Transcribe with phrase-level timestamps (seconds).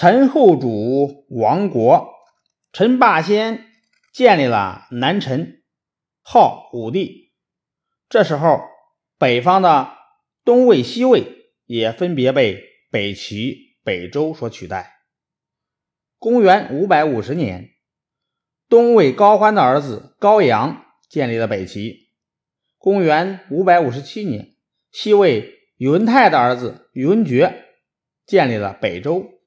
[0.00, 2.08] 陈后主亡国，
[2.72, 3.64] 陈霸先
[4.12, 5.64] 建立了南陈，
[6.22, 7.32] 号武帝。
[8.08, 8.60] 这时候，
[9.18, 9.88] 北方的
[10.44, 15.00] 东魏、西魏也分别被北齐、北周所取代。
[16.16, 17.70] 公元五百五十年，
[18.68, 22.12] 东魏高欢的儿子高阳建立了北齐。
[22.76, 24.54] 公元五百五十七年，
[24.92, 27.64] 西魏宇文泰的儿子宇文觉
[28.24, 29.37] 建立了北周。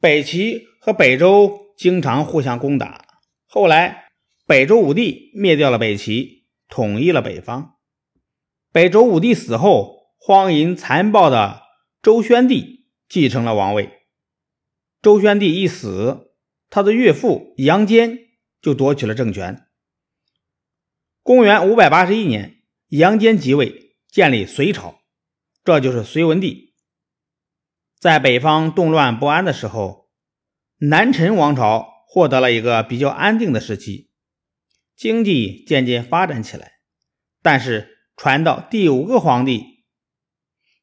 [0.00, 3.04] 北齐和北周经常互相攻打，
[3.46, 4.12] 后来
[4.46, 7.74] 北周武帝灭掉了北齐，统一了北方。
[8.70, 11.62] 北周武帝死后，荒淫残暴的
[12.00, 13.90] 周宣帝继承了王位。
[15.02, 16.32] 周宣帝一死，
[16.70, 18.18] 他的岳父杨坚
[18.62, 19.66] 就夺取了政权。
[21.24, 25.00] 公元五百八十一年，杨坚即位，建立隋朝，
[25.64, 26.67] 这就是隋文帝。
[28.00, 30.08] 在北方动乱不安的时候，
[30.78, 34.12] 南陈王朝获得了一个比较安定的时期，
[34.94, 36.74] 经济渐渐发展起来。
[37.42, 39.84] 但是传到第五个皇帝，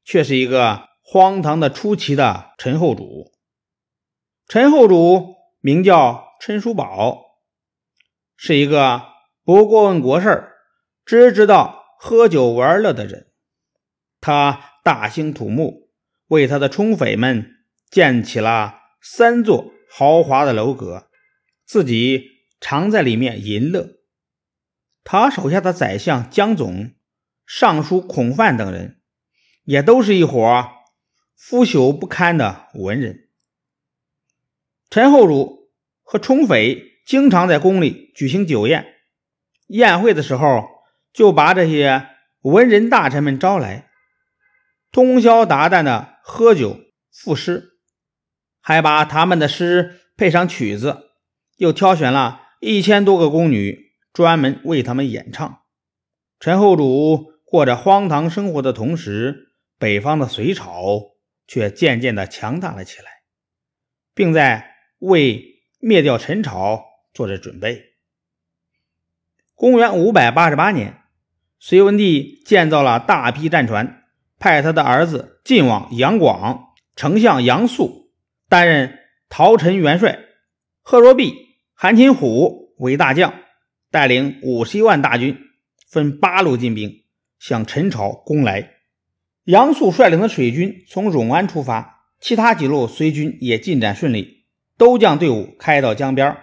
[0.03, 3.31] 却是一个荒唐的出奇的陈后主。
[4.47, 7.39] 陈后主名叫陈叔宝，
[8.35, 9.03] 是一个
[9.45, 10.49] 不过问国事
[11.05, 13.31] 只知道喝酒玩乐的人。
[14.19, 15.84] 他大兴土木。
[16.27, 17.55] 为他的冲匪们
[17.89, 21.09] 建起了三座豪华的楼阁，
[21.65, 22.23] 自己
[22.59, 23.99] 常在里面淫乐。
[25.03, 26.91] 他手下的宰相江总、
[27.45, 29.01] 尚书孔范等人，
[29.63, 30.67] 也都是一伙
[31.35, 33.29] 腐朽不堪的文人。
[34.89, 35.69] 陈后主
[36.01, 38.95] 和冲匪经常在宫里举行酒宴，
[39.67, 40.63] 宴会的时候
[41.13, 42.07] 就把这些
[42.41, 43.91] 文人大臣们招来。
[44.95, 46.79] 通宵达旦的喝酒
[47.11, 47.71] 赋诗，
[48.61, 51.09] 还把他们的诗配上曲子，
[51.57, 55.63] 又挑选了一千多个宫女，专门为他们演唱。
[56.39, 63.07] 陈后主过着荒唐生活的同时，北方的隋朝却渐渐的强大了起来，
[64.13, 67.95] 并在为灭掉陈朝做着准备。
[69.55, 71.01] 公元五百八十八年，
[71.59, 74.03] 隋文帝建造了大批战船。
[74.39, 78.11] 派他的儿子晋王杨广、丞相杨素
[78.49, 80.19] 担任陶陈元帅，
[80.81, 81.33] 贺若弼、
[81.73, 83.33] 韩擒虎为大将，
[83.91, 85.37] 带领五十一万大军，
[85.89, 87.03] 分八路进兵
[87.39, 88.71] 向陈朝攻来。
[89.45, 94.45] 杨素率领的水军从永安出发，其他几路随军也进展顺利，
[94.77, 96.37] 都将队伍开到江边。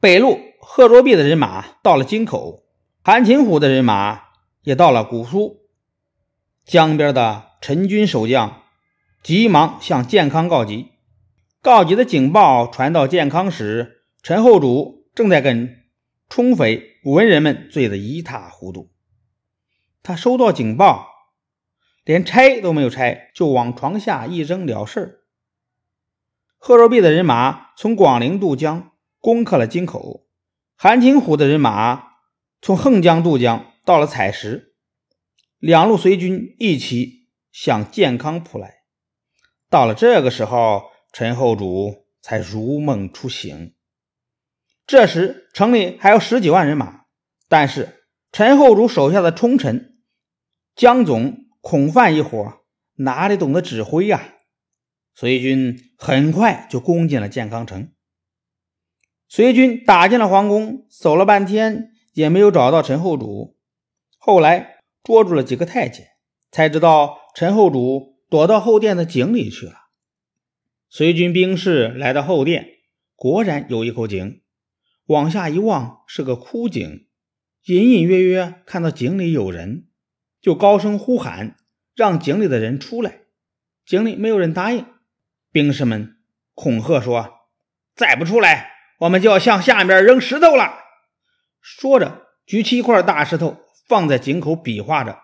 [0.00, 2.64] 北路贺若弼的人马到了京口，
[3.02, 4.20] 韩擒虎的人马
[4.62, 5.63] 也到了古苏。
[6.64, 8.62] 江边的陈军守将
[9.22, 10.92] 急忙向健康告急，
[11.60, 15.84] 告急的警报传到健康时，陈后主正在跟
[16.28, 18.90] 冲匪文人们醉得一塌糊涂。
[20.02, 21.06] 他收到警报，
[22.02, 25.24] 连拆都没有拆，就往床下一扔了事
[26.56, 30.26] 贺若弼的人马从广陵渡江，攻克了京口；
[30.76, 32.14] 韩擒虎的人马
[32.62, 34.73] 从横江渡江，到了采石。
[35.64, 38.82] 两路随军一起向建康扑来。
[39.70, 43.74] 到了这个时候，陈后主才如梦初醒。
[44.86, 47.06] 这时城里还有十几万人马，
[47.48, 49.96] 但是陈后主手下的冲臣
[50.76, 52.60] 江总、孔范一伙
[52.96, 54.34] 哪里懂得指挥呀？
[55.14, 57.90] 随军很快就攻进了建康城。
[59.30, 63.56] 随军打进了皇宫，走了半天也没有找到陈后主。
[64.18, 64.73] 后来。
[65.04, 66.08] 捉住了几个太监，
[66.50, 69.74] 才知道陈后主躲到后殿的井里去了。
[70.88, 72.78] 随军兵士来到后殿，
[73.14, 74.40] 果然有一口井，
[75.06, 77.06] 往下一望是个枯井，
[77.66, 79.88] 隐隐约约看到井里有人，
[80.40, 81.56] 就高声呼喊，
[81.94, 83.20] 让井里的人出来。
[83.84, 84.86] 井里没有人答应，
[85.52, 86.16] 兵士们
[86.54, 87.40] 恐吓说
[87.94, 90.78] ：“再不出来，我们就要向下面扔石头了。”
[91.60, 93.58] 说着，举起一块大石头。
[93.86, 95.18] 放在井口比划着，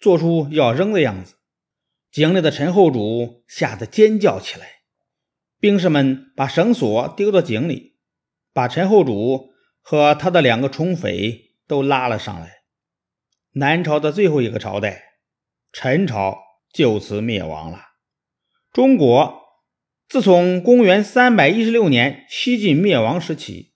[0.00, 1.34] 做出要扔的样子。
[2.10, 4.66] 井里的陈后主吓得尖叫起来。
[5.60, 7.96] 兵士们把绳索丢到井里，
[8.52, 9.50] 把陈后主
[9.82, 12.58] 和他的两个冲匪都拉了上来。
[13.52, 15.02] 南朝的最后一个朝代，
[15.72, 16.38] 陈朝
[16.72, 17.82] 就此灭亡了。
[18.72, 19.42] 中国
[20.08, 23.74] 自从公元三百一十六年西晋灭亡时起，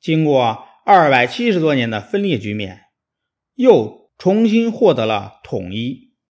[0.00, 2.89] 经过二百七十多年的分裂局面。
[3.60, 6.09] 又重新获得了统一。